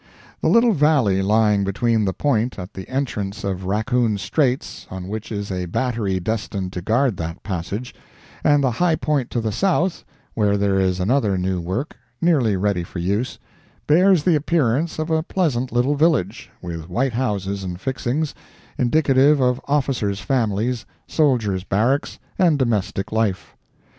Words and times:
The 0.41 0.49
little 0.49 0.73
valley 0.73 1.21
lying 1.21 1.63
between 1.63 2.05
the 2.05 2.11
Point 2.27 2.57
at 2.57 2.73
the 2.73 2.89
entrance 2.89 3.43
of 3.43 3.65
Raccoon 3.65 4.17
Straits, 4.17 4.87
on 4.89 5.07
which 5.07 5.31
is 5.31 5.51
a 5.51 5.67
battery 5.67 6.19
destined 6.19 6.73
to 6.73 6.81
guard 6.81 7.17
that 7.17 7.43
passage, 7.43 7.93
and 8.43 8.63
the 8.63 8.71
high 8.71 8.95
point 8.95 9.29
to 9.29 9.39
the 9.39 9.51
south, 9.51 10.03
where 10.33 10.57
there 10.57 10.79
is 10.79 10.99
another 10.99 11.37
new 11.37 11.61
work, 11.61 11.97
nearly 12.19 12.55
ready 12.57 12.83
for 12.83 12.97
use, 12.97 13.37
bears 13.85 14.23
the 14.23 14.33
appearance 14.33 14.97
of 14.97 15.11
a 15.11 15.21
pleasant 15.21 15.71
little 15.71 15.93
village, 15.93 16.49
with 16.63 16.89
white 16.89 17.13
houses 17.13 17.63
and 17.63 17.79
fixings, 17.79 18.33
indicative 18.79 19.39
of 19.39 19.61
officers' 19.67 20.19
families, 20.19 20.83
soldiers' 21.05 21.63
barracks, 21.63 22.17
and 22.39 22.57
domestic 22.57 23.11
life. 23.11 23.55